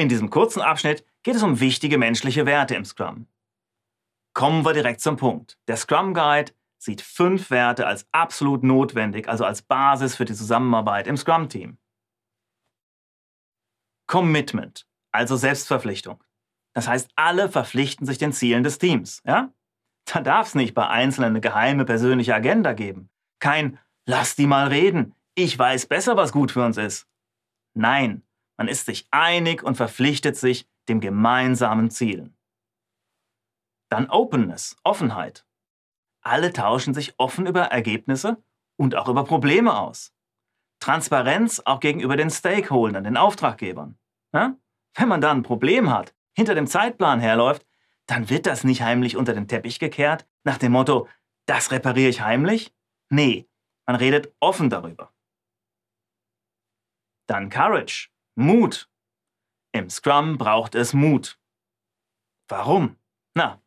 [0.00, 3.26] In diesem kurzen Abschnitt geht es um wichtige menschliche Werte im Scrum.
[4.32, 5.58] Kommen wir direkt zum Punkt.
[5.68, 11.06] Der Scrum Guide sieht fünf Werte als absolut notwendig, also als Basis für die Zusammenarbeit
[11.06, 11.76] im Scrum-Team.
[14.06, 16.24] Commitment, also Selbstverpflichtung.
[16.72, 19.20] Das heißt, alle verpflichten sich den Zielen des Teams.
[19.26, 19.52] Ja?
[20.06, 23.10] Da darf es nicht bei Einzelnen eine geheime persönliche Agenda geben.
[23.38, 27.06] Kein Lass die mal reden, ich weiß besser, was gut für uns ist.
[27.74, 28.22] Nein,
[28.60, 32.36] man ist sich einig und verpflichtet sich dem gemeinsamen Zielen.
[33.88, 35.46] Dann Openness, Offenheit.
[36.20, 38.36] Alle tauschen sich offen über Ergebnisse
[38.76, 40.12] und auch über Probleme aus.
[40.78, 43.98] Transparenz auch gegenüber den Stakeholdern, den Auftraggebern.
[44.34, 44.58] Ja?
[44.94, 47.66] Wenn man dann ein Problem hat, hinter dem Zeitplan herläuft,
[48.04, 51.08] dann wird das nicht heimlich unter den Teppich gekehrt, nach dem Motto,
[51.46, 52.74] das repariere ich heimlich?
[53.08, 53.48] Nee,
[53.86, 55.14] man redet offen darüber.
[57.26, 58.88] Dann Courage, Mut.
[59.72, 61.38] Im Scrum braucht es Mut.
[62.48, 62.96] Warum?
[63.34, 63.60] Na,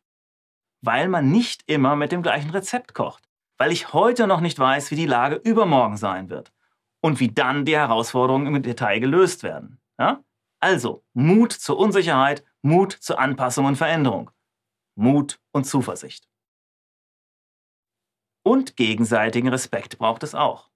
[0.84, 3.26] weil man nicht immer mit dem gleichen Rezept kocht,
[3.56, 6.52] weil ich heute noch nicht weiß, wie die Lage übermorgen sein wird
[7.00, 9.80] und wie dann die Herausforderungen im Detail gelöst werden.
[9.98, 10.22] Ja?
[10.60, 14.30] Also Mut zur Unsicherheit, Mut zur Anpassung und Veränderung,
[14.94, 16.28] Mut und Zuversicht.
[18.42, 20.70] Und gegenseitigen Respekt braucht es auch.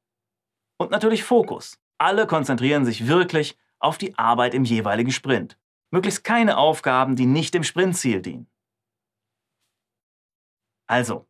[0.78, 1.78] Und natürlich Fokus.
[1.98, 5.59] Alle konzentrieren sich wirklich auf die Arbeit im jeweiligen Sprint.
[5.91, 8.51] Möglichst keine Aufgaben, die nicht dem Sprintziel dienen.
[10.87, 11.29] Also,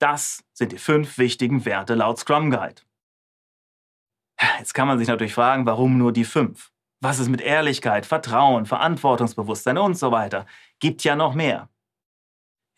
[0.00, 2.82] das sind die fünf wichtigen Werte laut Scrum Guide.
[4.58, 6.72] Jetzt kann man sich natürlich fragen, warum nur die fünf?
[7.00, 10.46] Was ist mit Ehrlichkeit, Vertrauen, Verantwortungsbewusstsein und so weiter?
[10.80, 11.68] Gibt ja noch mehr.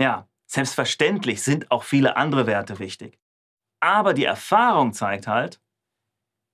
[0.00, 3.18] Ja, selbstverständlich sind auch viele andere Werte wichtig.
[3.80, 5.60] Aber die Erfahrung zeigt halt,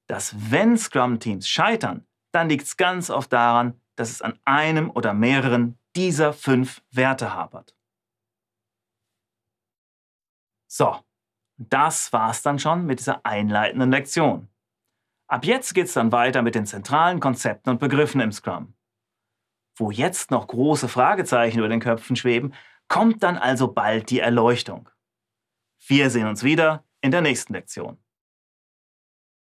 [0.06, 5.14] dass wenn Scrum-Teams scheitern, dann liegt es ganz oft daran, dass es an einem oder
[5.14, 7.76] mehreren dieser fünf Werte hapert.
[10.66, 10.96] So,
[11.58, 14.48] das war's dann schon mit dieser einleitenden Lektion.
[15.28, 18.74] Ab jetzt geht's dann weiter mit den zentralen Konzepten und Begriffen im Scrum.
[19.76, 22.54] Wo jetzt noch große Fragezeichen über den Köpfen schweben,
[22.88, 24.88] kommt dann also bald die Erleuchtung.
[25.86, 28.01] Wir sehen uns wieder in der nächsten Lektion.